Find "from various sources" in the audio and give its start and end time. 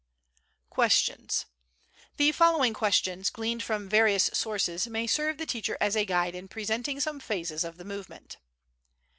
3.61-4.87